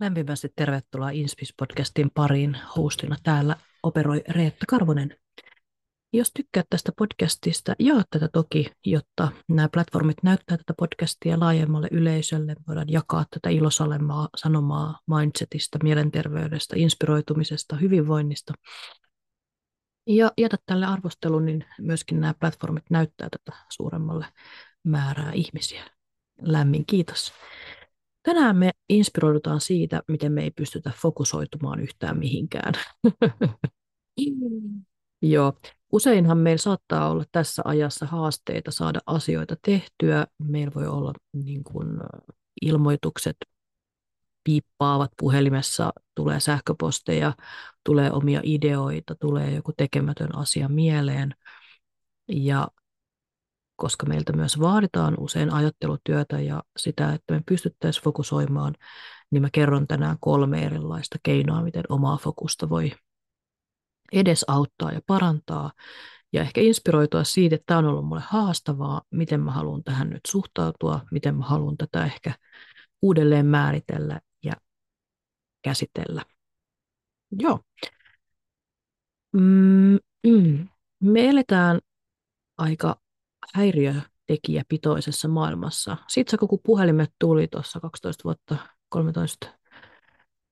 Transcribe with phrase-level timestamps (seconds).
[0.00, 2.56] Lämpimästi tervetuloa Inspis-podcastin pariin.
[2.76, 5.16] Hostina täällä operoi Reetta Karvonen.
[6.12, 12.56] Jos tykkäät tästä podcastista, jaa tätä toki, jotta nämä platformit näyttää tätä podcastia laajemmalle yleisölle.
[12.68, 18.52] Voidaan jakaa tätä ilosalemaa sanomaa mindsetista, mielenterveydestä, inspiroitumisesta, hyvinvoinnista.
[20.06, 24.26] Ja jätä tälle arvostelun, niin myöskin nämä platformit näyttää tätä suuremmalle
[24.84, 25.84] määrää ihmisiä.
[26.42, 27.32] Lämmin kiitos.
[28.26, 32.74] Tänään me inspiroidutaan siitä, miten me ei pystytä fokusoitumaan yhtään mihinkään.
[35.22, 35.52] Joo.
[35.92, 40.26] Useinhan meillä saattaa olla tässä ajassa haasteita saada asioita tehtyä.
[40.38, 41.88] Meillä voi olla niin kuin,
[42.62, 43.36] ilmoitukset
[44.44, 47.32] piippaavat puhelimessa, tulee sähköposteja,
[47.84, 51.34] tulee omia ideoita, tulee joku tekemätön asia mieleen.
[52.28, 52.68] Ja
[53.76, 58.74] koska meiltä myös vaaditaan usein ajattelutyötä ja sitä, että me pystyttäisiin fokusoimaan,
[59.30, 62.92] niin mä kerron tänään kolme erilaista keinoa, miten omaa fokusta voi
[64.12, 65.72] edes auttaa ja parantaa
[66.32, 70.20] ja ehkä inspiroitua siitä, että tämä on ollut mulle haastavaa, miten mä haluan tähän nyt
[70.26, 72.34] suhtautua, miten mä haluan tätä ehkä
[73.02, 74.52] uudelleen määritellä ja
[75.62, 76.22] käsitellä.
[77.38, 77.60] Joo.
[79.32, 80.68] Mm, mm.
[81.00, 81.80] Me eletään
[82.58, 83.00] aika
[83.54, 85.96] häiriötekijäpitoisessa maailmassa.
[86.08, 88.56] Sitten kun puhelimet tuli tuossa 12 vuotta,
[88.88, 89.48] 13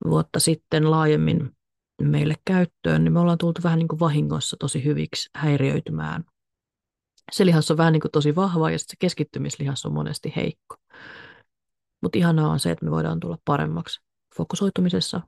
[0.08, 1.50] vuotta sitten laajemmin
[2.02, 6.24] meille käyttöön, niin me ollaan tultu vähän niin kuin vahingossa tosi hyviksi häiriöitymään.
[7.32, 10.76] Se lihas on vähän niin kuin tosi vahva ja se keskittymislihas on monesti heikko.
[12.02, 14.00] Mutta ihanaa on se, että me voidaan tulla paremmaksi
[14.36, 15.20] fokusoitumisessa,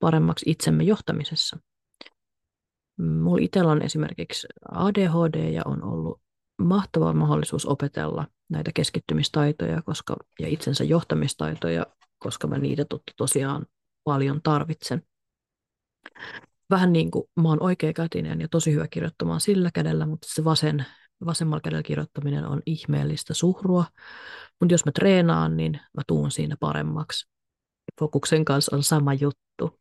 [0.00, 1.58] paremmaksi itsemme johtamisessa.
[2.98, 6.20] Mulla itsellä on esimerkiksi ADHD ja on ollut
[6.58, 11.86] mahtava mahdollisuus opetella näitä keskittymistaitoja koska, ja itsensä johtamistaitoja,
[12.18, 12.84] koska mä niitä
[13.16, 13.66] tosiaan
[14.04, 15.02] paljon tarvitsen.
[16.70, 20.86] Vähän niin kuin mä oon oikeakätinen ja tosi hyvä kirjoittamaan sillä kädellä, mutta se vasen,
[21.26, 23.84] vasemmalla kädellä kirjoittaminen on ihmeellistä suhrua.
[24.60, 27.30] Mutta jos mä treenaan, niin mä tuun siinä paremmaksi.
[28.00, 29.80] Fokuksen kanssa on sama juttu.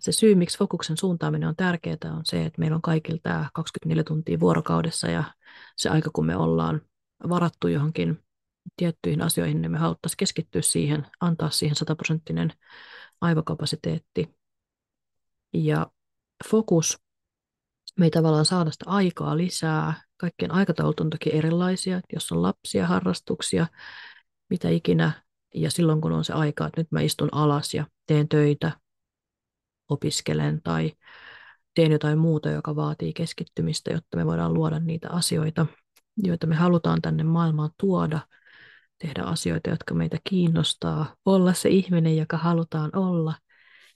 [0.00, 4.04] Se syy, miksi fokuksen suuntaaminen on tärkeää, on se, että meillä on kaikilla tämä 24
[4.04, 5.24] tuntia vuorokaudessa ja
[5.76, 6.80] se aika, kun me ollaan
[7.28, 8.24] varattu johonkin
[8.76, 12.52] tiettyihin asioihin, niin me haluttaisiin keskittyä siihen, antaa siihen sataprosenttinen
[13.20, 14.34] aivokapasiteetti.
[15.54, 15.86] Ja
[16.50, 16.98] fokus,
[17.98, 20.02] me ei tavallaan saada sitä aikaa lisää.
[20.16, 23.66] Kaikkien aikataulut on toki erilaisia, jos on lapsia, harrastuksia,
[24.50, 25.24] mitä ikinä,
[25.54, 28.72] ja silloin kun on se aika, että nyt mä istun alas ja teen töitä,
[29.88, 30.92] opiskelen tai
[31.74, 35.66] teen jotain muuta, joka vaatii keskittymistä, jotta me voidaan luoda niitä asioita,
[36.16, 38.20] joita me halutaan tänne maailmaan tuoda,
[38.98, 43.34] tehdä asioita, jotka meitä kiinnostaa, olla se ihminen, joka halutaan olla,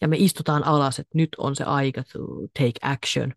[0.00, 2.18] ja me istutaan alas, että nyt on se aika to
[2.58, 3.34] take action,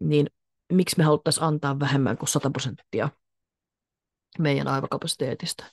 [0.00, 0.26] niin
[0.72, 3.08] miksi me haluttaisiin antaa vähemmän kuin 100 prosenttia
[4.38, 5.64] meidän aivokapasiteetista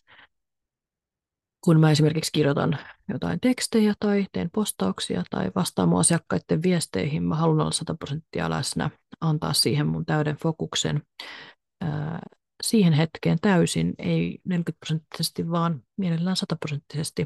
[1.64, 2.78] kun mä esimerkiksi kirjoitan
[3.10, 8.50] jotain tekstejä tai teen postauksia tai vastaan mun asiakkaiden viesteihin, mä haluan olla 100 prosenttia
[8.50, 8.90] läsnä,
[9.22, 11.02] antaa siihen mun täyden fokuksen
[11.82, 12.20] ää,
[12.64, 17.26] siihen hetkeen täysin, ei 40 prosenttisesti, vaan mielellään 100 prosenttisesti.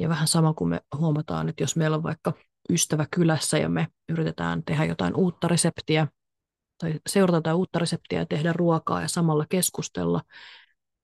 [0.00, 2.32] Ja vähän sama kuin me huomataan, että jos meillä on vaikka
[2.70, 6.06] ystävä kylässä ja me yritetään tehdä jotain uutta reseptiä
[6.78, 10.22] tai seurata jotain uutta reseptiä ja tehdä ruokaa ja samalla keskustella,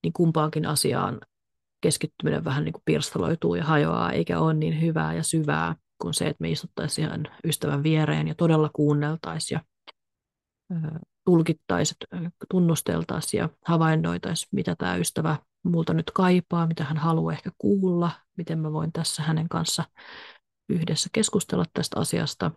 [0.02, 1.20] niin kumpaankin asiaan
[1.82, 6.26] keskittyminen vähän niin kuin pirstaloituu ja hajoaa, eikä ole niin hyvää ja syvää kuin se,
[6.26, 9.64] että me istuttaisiin ihan ystävän viereen ja todella kuunneltaisiin ja
[11.24, 11.96] tulkittaisiin,
[12.50, 18.58] tunnusteltaisiin ja havainnoitaisiin, mitä tämä ystävä multa nyt kaipaa, mitä hän haluaa ehkä kuulla, miten
[18.58, 19.84] mä voin tässä hänen kanssa
[20.68, 22.50] yhdessä keskustella tästä asiasta.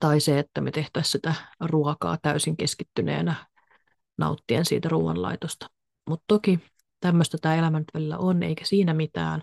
[0.00, 3.34] Tai se, että me tehtäisiin sitä ruokaa täysin keskittyneenä
[4.18, 5.70] nauttien siitä ruoanlaitosta.
[6.08, 6.60] Mutta toki
[7.04, 9.42] tämmöistä tämä elämä nyt välillä on, eikä siinä mitään.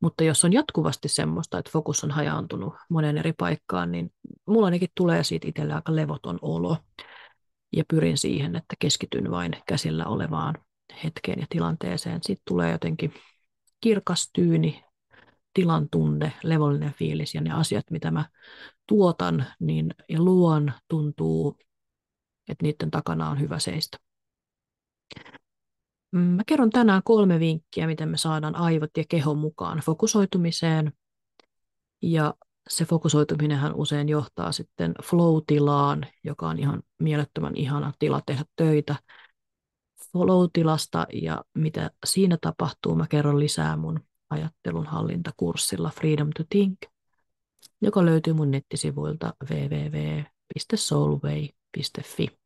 [0.00, 4.12] Mutta jos on jatkuvasti semmoista, että fokus on hajaantunut monen eri paikkaan, niin
[4.46, 6.76] mulla ainakin tulee siitä itselle aika levoton olo.
[7.72, 10.54] Ja pyrin siihen, että keskityn vain käsillä olevaan
[11.04, 12.20] hetkeen ja tilanteeseen.
[12.22, 13.14] Sitten tulee jotenkin
[13.80, 14.84] kirkas tyyni,
[15.54, 18.24] tilan tunne, levollinen fiilis ja ne asiat, mitä mä
[18.88, 21.56] tuotan niin, ja luon, tuntuu,
[22.48, 23.98] että niiden takana on hyvä seistä.
[26.12, 30.92] Mm, mä kerron tänään kolme vinkkiä, miten me saadaan aivot ja keho mukaan fokusoitumiseen.
[32.02, 32.34] Ja
[32.68, 38.96] se fokusoituminenhan usein johtaa sitten flow-tilaan, joka on ihan mielettömän ihana tila tehdä töitä.
[40.12, 44.00] flow-tilasta ja mitä siinä tapahtuu, mä kerron lisää mun
[44.30, 46.78] ajattelun hallintakurssilla Freedom to Think,
[47.80, 52.41] joka löytyy mun nettisivuilta www.soulway.fi.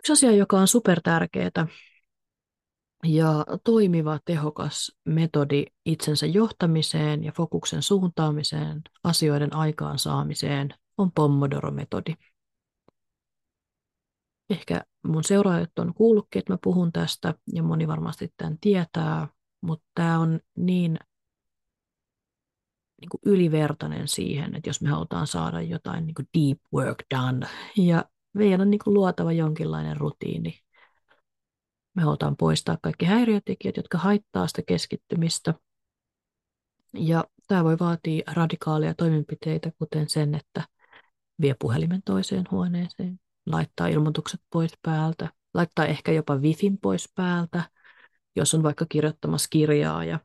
[0.00, 1.66] Yksi asia, joka on super tärkeää
[3.04, 12.14] ja toimiva, tehokas metodi itsensä johtamiseen ja fokuksen suuntaamiseen, asioiden aikaansaamiseen, on Pomodoro-metodi.
[14.50, 19.28] Ehkä mun seuraajat on kuullutkin, että mä puhun tästä ja moni varmasti tämän tietää,
[19.60, 20.98] mutta tämä on niin,
[23.00, 27.46] niin kuin ylivertainen siihen, että jos me halutaan saada jotain niin kuin deep work done
[27.76, 30.60] ja meidän on niin kuin luotava jonkinlainen rutiini.
[31.94, 35.54] Me halutaan poistaa kaikki häiriötekijät, jotka haittaa sitä keskittymistä.
[36.94, 40.64] Ja tämä voi vaatia radikaalia toimenpiteitä, kuten sen, että
[41.40, 47.62] vie puhelimen toiseen huoneeseen, laittaa ilmoitukset pois päältä, laittaa ehkä jopa wifin pois päältä,
[48.36, 50.18] jos on vaikka kirjoittamassa kirjaa ja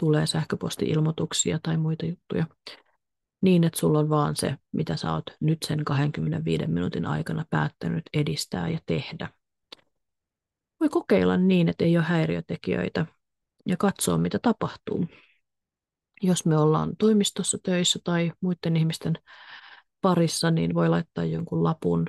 [0.00, 2.46] tulee sähköposti-ilmoituksia tai muita juttuja,
[3.42, 8.02] niin että sulla on vaan se, mitä sä oot nyt sen 25 minuutin aikana päättänyt
[8.14, 9.28] edistää ja tehdä.
[10.80, 13.06] Voi kokeilla niin, että ei ole häiriötekijöitä
[13.66, 15.06] ja katsoa, mitä tapahtuu.
[16.22, 19.14] Jos me ollaan toimistossa töissä tai muiden ihmisten
[20.00, 22.06] parissa, niin voi laittaa jonkun lapun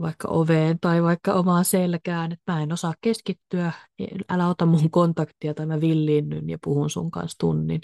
[0.00, 3.72] vaikka oveen tai vaikka omaan selkään, että mä en osaa keskittyä,
[4.28, 7.80] älä ota mun kontaktia tai mä villiinnyn ja puhun sun kanssa tunnin.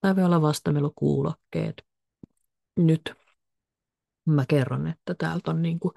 [0.00, 1.82] Tai voi olla vastamelukuulokkeet.
[2.76, 3.14] Nyt
[4.26, 5.94] mä kerron, että täältä on niin kuin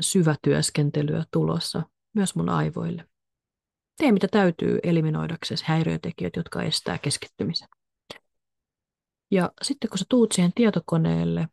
[0.00, 1.82] syvätyöskentelyä tulossa
[2.14, 3.08] myös mun aivoille.
[3.96, 7.68] Tee mitä täytyy eliminoidaksesi häiriötekijät, jotka estää keskittymisen.
[9.30, 11.48] Ja sitten kun sä tuut siihen tietokoneelle,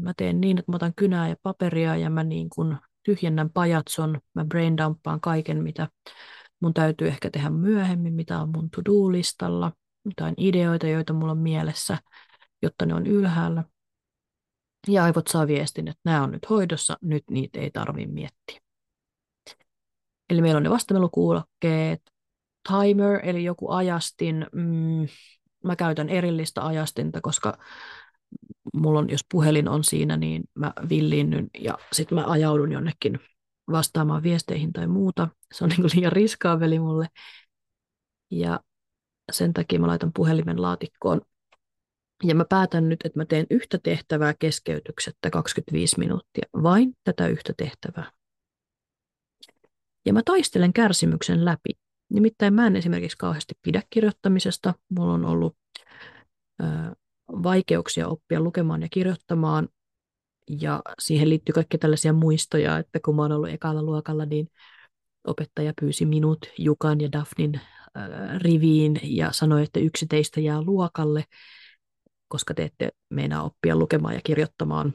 [0.00, 4.20] mä teen niin, että mä otan kynää ja paperia ja mä niin kuin tyhjennän pajatson,
[4.34, 5.88] mä braindumppaan kaiken, mitä
[6.60, 9.72] mun täytyy ehkä tehdä myöhemmin, mitä on mun to-do-listalla,
[10.04, 11.98] jotain ideoita, joita mulla on mielessä,
[12.62, 13.64] jotta ne on ylhäällä.
[14.88, 18.60] Ja aivot saa viestin, että nämä on nyt hoidossa, nyt niitä ei tarvitse miettiä.
[20.30, 22.02] Eli meillä on ne vastamelukuulokkeet,
[22.68, 24.46] timer, eli joku ajastin.
[24.52, 25.06] Mm,
[25.64, 27.58] mä käytän erillistä ajastinta, koska
[28.74, 33.20] mulla on, jos puhelin on siinä, niin mä villiinnyn ja sitten mä ajaudun jonnekin
[33.70, 35.28] vastaamaan viesteihin tai muuta.
[35.52, 37.06] Se on niin liian riskaaveli mulle.
[38.30, 38.60] Ja
[39.32, 41.20] sen takia mä laitan puhelimen laatikkoon.
[42.22, 46.46] Ja mä päätän nyt, että mä teen yhtä tehtävää keskeytyksettä 25 minuuttia.
[46.62, 48.10] Vain tätä yhtä tehtävää.
[50.06, 51.70] Ja mä taistelen kärsimyksen läpi.
[52.12, 54.74] Nimittäin mä en esimerkiksi kauheasti pidä kirjoittamisesta.
[54.88, 55.56] Mulla on ollut
[57.28, 59.68] vaikeuksia oppia lukemaan ja kirjoittamaan.
[60.60, 64.48] Ja siihen liittyy kaikki tällaisia muistoja, että kun mä oon ollut ekalla luokalla, niin
[65.26, 67.60] opettaja pyysi minut, Jukan ja Daphnin
[68.38, 71.24] riviin ja sanoi, että yksi teistä jää luokalle,
[72.34, 74.94] koska te ette meinaa oppia lukemaan ja kirjoittamaan.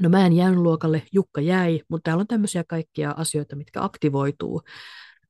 [0.00, 4.62] No mä en jäänyt luokalle, Jukka jäi, mutta täällä on tämmöisiä kaikkia asioita, mitkä aktivoituu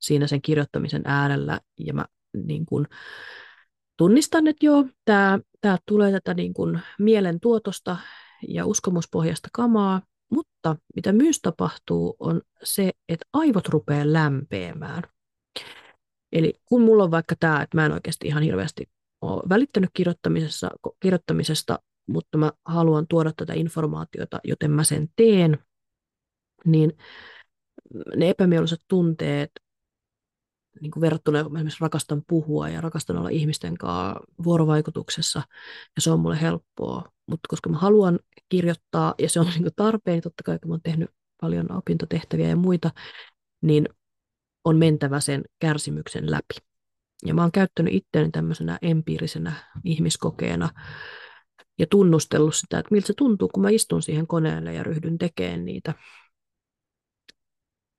[0.00, 1.60] siinä sen kirjoittamisen äärellä.
[1.78, 2.04] Ja mä
[2.36, 2.86] niin kun,
[3.96, 7.96] tunnistan, että joo, tämä täältä tulee tätä niin kuin mielen tuotosta
[8.48, 10.02] ja uskomuspohjasta kamaa,
[10.32, 15.02] mutta mitä myös tapahtuu on se, että aivot rupeaa lämpeämään.
[16.32, 18.88] Eli kun mulla on vaikka tämä, että mä en oikeasti ihan hirveästi
[19.20, 25.58] ole välittänyt kirjoittamisessa, kirjoittamisesta, mutta mä haluan tuoda tätä informaatiota, joten mä sen teen,
[26.64, 26.92] niin
[28.16, 29.50] ne epämieluiset tunteet
[30.80, 35.42] niin kuin verrattuna esimerkiksi rakastan puhua ja rakastan olla ihmisten kanssa vuorovaikutuksessa
[35.96, 37.12] ja se on mulle helppoa.
[37.26, 40.68] Mutta koska mä haluan kirjoittaa ja se on niin kuin tarpeen, niin totta kai kun
[40.68, 41.10] mä oon tehnyt
[41.40, 42.90] paljon opintotehtäviä ja muita,
[43.62, 43.88] niin
[44.64, 46.69] on mentävä sen kärsimyksen läpi.
[47.26, 49.52] Ja mä oon käyttänyt itseäni tämmöisenä empiirisenä
[49.84, 50.70] ihmiskokeena
[51.78, 55.64] ja tunnustellut sitä, että miltä se tuntuu, kun mä istun siihen koneelle ja ryhdyn tekemään
[55.64, 55.94] niitä.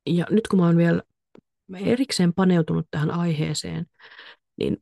[0.10, 1.02] Ja nyt kun mä oon vielä
[1.80, 3.86] erikseen paneutunut tähän aiheeseen,
[4.58, 4.78] niin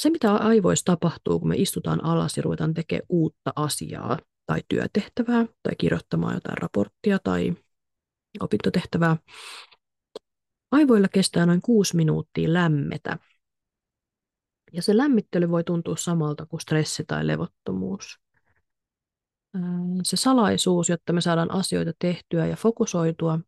[0.00, 5.46] se, mitä aivoissa tapahtuu, kun me istutaan alas ja ruvetaan tekemään uutta asiaa tai työtehtävää
[5.62, 7.54] tai kirjoittamaan jotain raporttia tai
[8.40, 9.16] opintotehtävää,
[10.70, 13.18] aivoilla kestää noin kuusi minuuttia lämmetä.
[14.72, 18.20] Ja se lämmittely voi tuntua samalta kuin stressi tai levottomuus.
[20.02, 23.40] Se salaisuus, jotta me saadaan asioita tehtyä ja fokusoitua,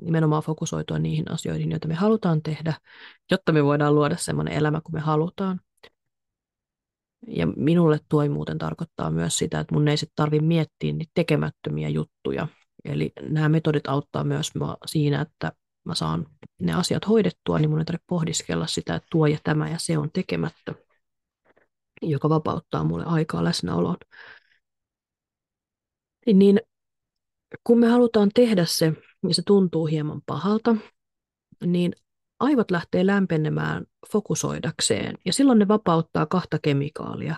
[0.00, 2.74] nimenomaan fokusoitua niihin asioihin, joita me halutaan tehdä,
[3.30, 5.60] jotta me voidaan luoda sellainen elämä kuin me halutaan.
[7.26, 11.88] Ja minulle tuo muuten tarkoittaa myös sitä, että mun ei sitten tarvitse miettiä niitä tekemättömiä
[11.88, 12.48] juttuja,
[12.84, 14.50] Eli nämä metodit auttaa myös
[14.86, 15.52] siinä, että
[15.90, 16.26] mä saan
[16.60, 19.98] ne asiat hoidettua, niin mun ei tarvitse pohdiskella sitä, että tuo ja tämä ja se
[19.98, 20.74] on tekemättä,
[22.02, 23.96] joka vapauttaa mulle aikaa läsnäoloon.
[26.26, 26.60] Niin
[27.64, 28.92] kun me halutaan tehdä se,
[29.28, 30.76] ja se tuntuu hieman pahalta,
[31.64, 31.92] niin
[32.40, 37.36] aivot lähtee lämpenemään fokusoidakseen, ja silloin ne vapauttaa kahta kemikaalia.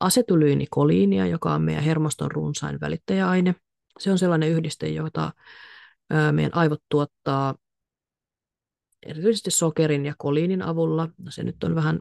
[0.00, 3.54] Asetylyynikoliinia, joka on meidän hermoston runsain välittäjäaine.
[3.98, 5.32] Se on sellainen yhdiste, jota
[6.32, 7.54] meidän aivot tuottaa
[9.06, 11.08] erityisesti sokerin ja koliinin avulla.
[11.18, 12.00] No se nyt on vähän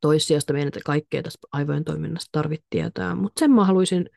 [0.00, 4.10] toissijasta meidän, että kaikkea tästä aivojen toiminnasta tarvitse tietää, mutta sen mä haluaisin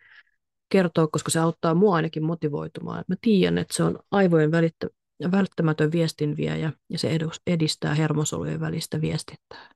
[0.69, 3.03] kertoa, koska se auttaa mua ainakin motivoitumaan.
[3.07, 4.87] Mä tiedän, että se on aivojen välittä,
[5.31, 9.69] välttämätön viestinviejä ja se edistää hermosolujen välistä viestintää.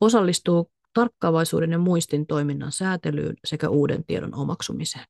[0.00, 5.04] Osallistuu tarkkaavaisuuden ja muistin toiminnan säätelyyn sekä uuden tiedon omaksumiseen.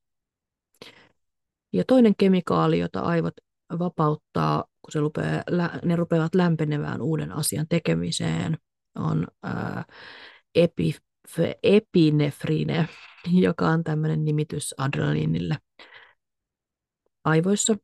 [1.73, 3.33] Ja toinen kemikaali, jota aivot
[3.79, 5.43] vapauttaa, kun se rupeaa,
[5.85, 8.57] ne rupeavat lämpenemään uuden asian tekemiseen,
[8.95, 9.27] on
[10.55, 10.95] epi,
[11.63, 12.87] epinefrine,
[13.31, 15.57] joka on tämmöinen nimitys adrenaliinille
[17.23, 17.75] aivoissa.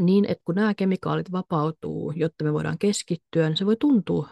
[0.00, 4.28] Niin, että kun nämä kemikaalit vapautuu, jotta me voidaan keskittyä, niin se voi tuntua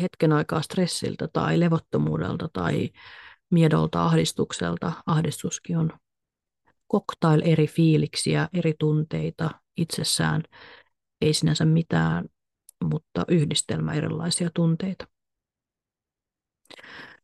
[0.00, 2.90] hetken aikaa stressiltä tai levottomuudelta tai
[3.50, 4.92] miedolta, ahdistukselta.
[5.06, 5.90] Ahdistuskin on
[6.92, 10.42] cocktail eri fiiliksiä, eri tunteita itsessään.
[11.20, 12.24] Ei sinänsä mitään,
[12.84, 15.06] mutta yhdistelmä erilaisia tunteita.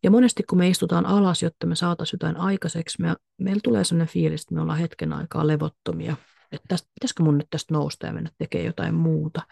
[0.02, 4.12] Ja monesti kun me istutaan alas, jotta me saataisiin jotain aikaiseksi, me, meillä tulee sellainen
[4.12, 6.16] fiilis, että me ollaan hetken aikaa levottomia.
[6.52, 9.42] Että tästä, pitäisikö mun nyt tästä nousta ja mennä tekemään jotain muuta.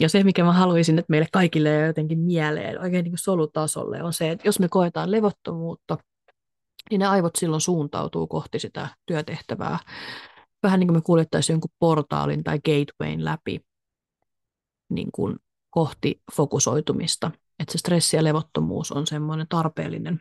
[0.00, 4.12] Ja se, mikä mä haluaisin, että meille kaikille jotenkin mieleen, oikein niin kuin solutasolle, on
[4.12, 5.98] se, että jos me koetaan levottomuutta,
[6.90, 9.78] niin ne aivot silloin suuntautuu kohti sitä työtehtävää.
[10.62, 13.60] Vähän niin kuin me kuljettaisiin jonkun portaalin tai gatewayn läpi
[14.88, 15.36] niin kuin
[15.70, 20.20] kohti fokusoitumista– että se stressi ja levottomuus on semmoinen tarpeellinen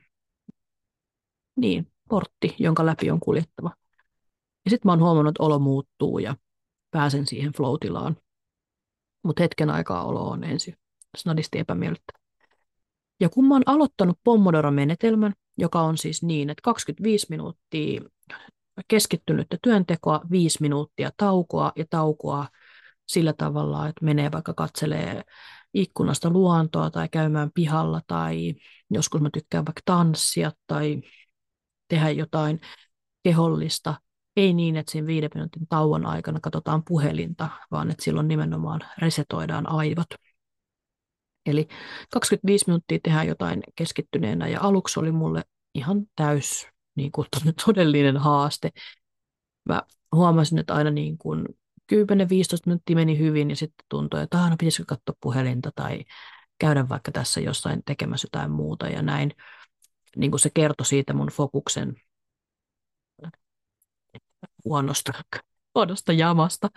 [1.56, 3.72] niin, portti, jonka läpi on kuljettava.
[4.66, 6.36] Ja sitten mä oon huomannut, että olo muuttuu ja
[6.92, 7.76] pääsen siihen flow
[9.24, 10.78] Mutta hetken aikaa olo on ensin
[11.18, 12.20] snadisti epämiellyttävä.
[13.20, 18.02] Ja kun mä oon aloittanut Pomodoro-menetelmän, joka on siis niin, että 25 minuuttia
[18.88, 22.48] keskittynyttä työntekoa, 5 minuuttia taukoa ja taukoa
[23.06, 25.22] sillä tavalla, että menee vaikka katselee
[25.74, 28.54] ikkunasta luontoa tai käymään pihalla tai
[28.90, 31.02] joskus mä tykkään vaikka tanssia tai
[31.88, 32.60] tehdä jotain
[33.24, 33.96] kehollista.
[34.36, 39.70] Ei niin, että siinä viiden minuutin tauon aikana katsotaan puhelinta, vaan että silloin nimenomaan resetoidaan
[39.70, 40.08] aivot.
[41.46, 41.68] Eli
[42.12, 45.44] 25 minuuttia tehdään jotain keskittyneenä ja aluksi oli mulle
[45.76, 47.28] ihan täys niin kuin
[47.66, 48.70] todellinen haaste.
[49.70, 49.82] Mä
[50.16, 51.46] huomasin, että aina niin kuin
[51.94, 51.96] 10-15
[52.66, 56.04] minuuttia meni hyvin ja sitten tuntui, että ah, no pitäisikö katsoa puhelinta tai
[56.60, 59.32] käydä vaikka tässä jossain tekemässä jotain muuta ja näin.
[60.16, 61.96] Niin kuin se kertoi siitä mun fokuksen
[64.66, 65.14] huonosta,
[65.76, 66.70] huonosta jamasta.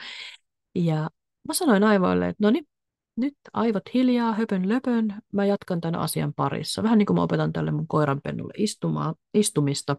[0.74, 1.10] Ja
[1.48, 2.68] mä sanoin aivoille, että no niin,
[3.16, 6.82] nyt aivot hiljaa, höpön löpön, mä jatkan tämän asian parissa.
[6.82, 9.96] Vähän niin kuin mä opetan tälle mun koiranpennulle istumaa, istumista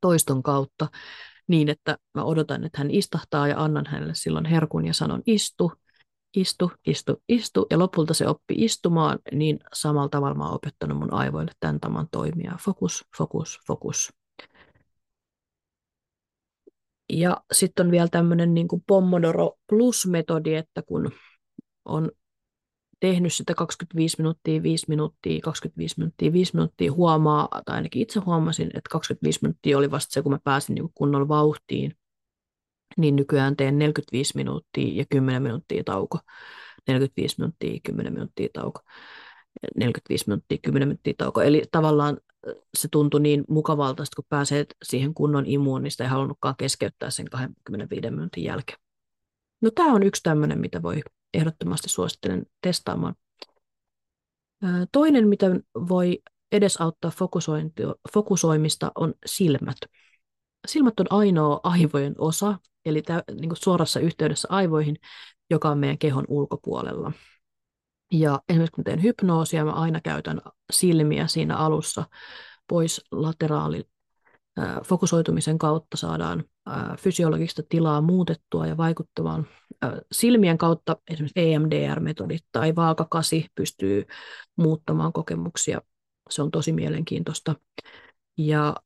[0.00, 0.88] toiston kautta
[1.48, 5.72] niin, että mä odotan, että hän istahtaa ja annan hänelle silloin herkun ja sanon istu,
[6.36, 7.66] istu, istu, istu.
[7.70, 12.08] Ja lopulta se oppi istumaan, niin samalla tavalla mä oon opettanut mun aivoille tämän tavan
[12.10, 12.56] toimia.
[12.60, 14.12] Fokus, fokus, fokus.
[17.12, 21.12] Ja sitten on vielä tämmöinen niin Pomodoro Plus-metodi, että kun
[21.88, 22.10] on
[23.00, 28.66] tehnyt sitä 25 minuuttia, 5 minuuttia, 25 minuuttia, 5 minuuttia huomaa, tai ainakin itse huomasin,
[28.66, 31.96] että 25 minuuttia oli vasta se, kun mä pääsin niin kunnolla vauhtiin,
[32.96, 36.18] niin nykyään teen 45 minuuttia ja 10 minuuttia tauko.
[36.88, 38.80] 45 minuuttia, 10 minuuttia tauko.
[39.76, 41.42] 45 minuuttia, 10 minuuttia tauko.
[41.42, 42.18] Eli tavallaan
[42.76, 47.26] se tuntui niin mukavalta, kun pääsee siihen kunnon imuun, niin sitä ei halunnutkaan keskeyttää sen
[47.30, 48.78] 25 minuutin jälkeen.
[49.60, 51.02] No tämä on yksi tämmöinen, mitä voi
[51.34, 53.14] ehdottomasti suosittelen testaamaan.
[54.92, 56.18] Toinen, mitä voi
[56.52, 57.12] edesauttaa
[58.12, 59.76] fokusoimista, on silmät.
[60.66, 64.96] Silmät on ainoa aivojen osa, eli tämä, niin kuin suorassa yhteydessä aivoihin,
[65.50, 67.12] joka on meidän kehon ulkopuolella.
[68.12, 70.40] Ja esimerkiksi kun teen hypnoosia, mä aina käytän
[70.72, 72.04] silmiä siinä alussa
[72.68, 73.88] pois lateraali
[74.84, 76.44] fokusoitumisen kautta saadaan
[76.98, 79.46] fysiologista tilaa muutettua ja vaikuttamaan
[80.12, 84.06] silmien kautta esimerkiksi EMDR-metodit tai vaakakasi pystyy
[84.56, 85.82] muuttamaan kokemuksia.
[86.30, 87.54] Se on tosi mielenkiintoista.
[88.38, 88.76] Ja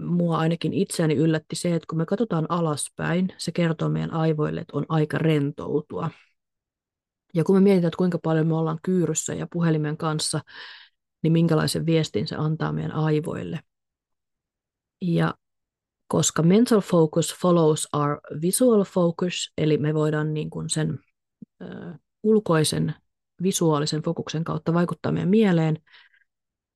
[0.00, 4.76] mua ainakin itseäni yllätti se, että kun me katsotaan alaspäin, se kertoo meidän aivoille, että
[4.76, 6.10] on aika rentoutua.
[7.34, 10.40] Ja kun me mietitään, että kuinka paljon me ollaan kyyryssä ja puhelimen kanssa,
[11.22, 13.60] niin minkälaisen viestin se antaa meidän aivoille.
[15.00, 15.34] Ja
[16.08, 20.98] koska mental focus follows our visual focus, eli me voidaan niin kuin sen
[21.62, 21.66] ö,
[22.22, 22.94] ulkoisen
[23.42, 25.78] visuaalisen fokuksen kautta vaikuttaa meidän mieleen,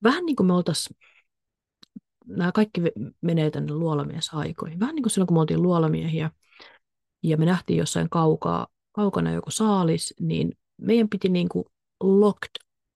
[0.03, 0.97] vähän niin kuin me oltaisiin,
[2.25, 2.81] nämä kaikki
[3.21, 6.31] menee tänne luolamiesaikoihin, vähän niin kuin silloin kun me oltiin luolamiehiä
[7.23, 11.65] ja me nähtiin jossain kaukaa, kaukana joku saalis, niin meidän piti niin kuin
[12.03, 12.51] locked,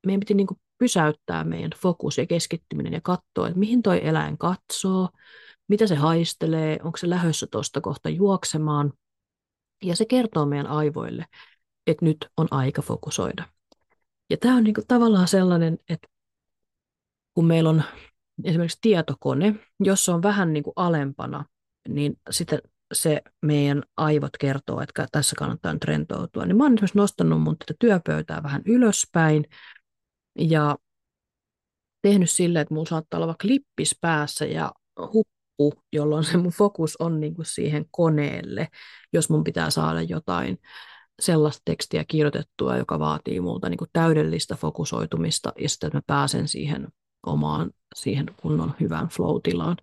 [0.06, 4.38] meidän piti niin kuin pysäyttää meidän fokus ja keskittyminen ja katsoa, että mihin toi eläin
[4.38, 5.10] katsoo,
[5.68, 8.94] mitä se haistelee, onko se lähössä tuosta kohta juoksemaan.
[9.84, 11.26] Ja se kertoo meidän aivoille,
[11.88, 13.44] että nyt on aika fokusoida.
[14.30, 16.08] Ja tämä on niinku tavallaan sellainen, että
[17.34, 17.84] kun meillä on
[18.44, 21.46] esimerkiksi tietokone, jos se on vähän niinku alempana,
[21.90, 22.62] niin sitten
[22.94, 26.46] se meidän aivot kertoo, että tässä kannattaa nyt rentoutua.
[26.46, 29.46] Niin mä oon esimerkiksi nostanut mun tätä työpöytää vähän ylöspäin
[30.38, 30.78] ja
[32.02, 34.72] tehnyt silleen, että mulla saattaa olla klippis päässä ja
[35.14, 38.68] huppu, jolloin se mun fokus on niin kuin siihen koneelle,
[39.14, 40.58] jos mun pitää saada jotain
[41.20, 46.48] sellaista tekstiä kirjoitettua, joka vaatii multa niin kuin täydellistä fokusoitumista ja sitten, että mä pääsen
[46.48, 46.88] siihen
[47.26, 49.78] omaan, siihen kunnon hyvään flow-tilaan.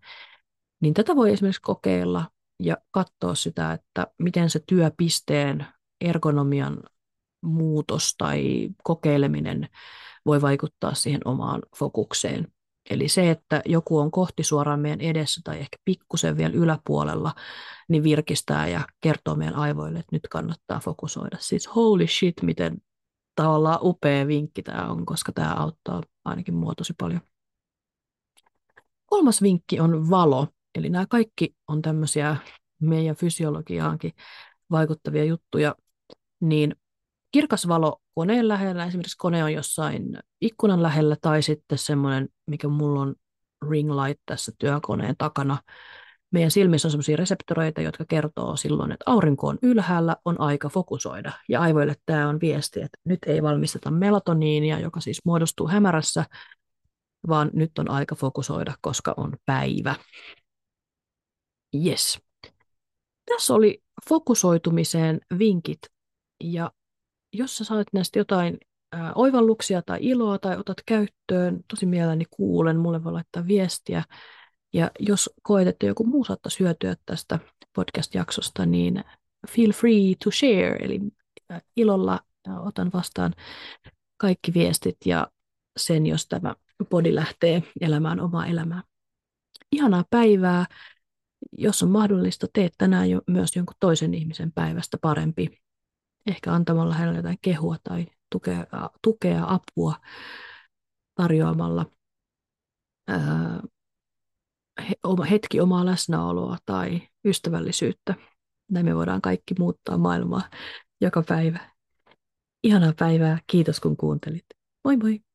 [0.80, 2.30] Niin tätä voi esimerkiksi kokeilla
[2.62, 5.66] ja katsoa sitä, että miten se työpisteen
[6.00, 6.82] ergonomian
[7.42, 9.68] muutos tai kokeileminen
[10.26, 12.48] voi vaikuttaa siihen omaan fokukseen.
[12.90, 17.34] Eli se, että joku on kohti suoraan meidän edessä tai ehkä pikkusen vielä yläpuolella,
[17.88, 21.36] niin virkistää ja kertoo meidän aivoille, että nyt kannattaa fokusoida.
[21.40, 22.78] Siis holy shit, miten
[23.34, 27.20] tavallaan upea vinkki tämä on, koska tämä auttaa ainakin mua tosi paljon.
[29.06, 30.48] Kolmas vinkki on valo.
[30.74, 32.36] Eli nämä kaikki on tämmöisiä
[32.80, 34.12] meidän fysiologiaankin
[34.70, 35.74] vaikuttavia juttuja.
[36.40, 36.76] Niin
[37.32, 43.00] kirkas valo koneen lähellä, esimerkiksi kone on jossain ikkunan lähellä tai sitten semmoinen, mikä mulla
[43.00, 43.14] on
[43.70, 45.58] ring light tässä työkoneen takana.
[46.30, 51.32] Meidän silmissä on semmoisia reseptoreita, jotka kertoo silloin, että aurinko on ylhäällä, on aika fokusoida.
[51.48, 56.24] Ja aivoille tämä on viesti, että nyt ei valmisteta melatoniinia, joka siis muodostuu hämärässä,
[57.28, 59.94] vaan nyt on aika fokusoida, koska on päivä.
[61.86, 62.20] Yes.
[63.26, 65.78] Tässä oli fokusoitumiseen vinkit
[66.44, 66.70] ja
[67.34, 68.58] jos sä saat näistä jotain
[68.92, 74.04] ää, oivalluksia tai iloa tai otat käyttöön, tosi mielelläni kuulen, mulle voi laittaa viestiä.
[74.72, 77.38] Ja jos koet, että joku muu saattaisi hyötyä tästä
[77.72, 79.04] podcast-jaksosta, niin
[79.48, 81.00] feel free to share, eli
[81.76, 82.20] ilolla
[82.64, 83.34] otan vastaan
[84.16, 85.28] kaikki viestit ja
[85.76, 86.54] sen, jos tämä
[86.90, 88.82] podi lähtee elämään omaa elämää.
[89.72, 90.66] Ihanaa päivää.
[91.58, 95.63] Jos on mahdollista, tee tänään jo myös jonkun toisen ihmisen päivästä parempi
[96.26, 98.66] ehkä antamalla hänelle jotain kehua tai tukea,
[99.02, 99.94] tukea apua
[101.14, 101.86] tarjoamalla
[103.08, 103.62] ää,
[105.30, 108.14] hetki omaa läsnäoloa tai ystävällisyyttä.
[108.70, 110.48] Näin me voidaan kaikki muuttaa maailmaa
[111.00, 111.74] joka päivä.
[112.62, 113.38] Ihanaa päivää.
[113.46, 114.44] Kiitos kun kuuntelit.
[114.84, 115.33] Moi moi!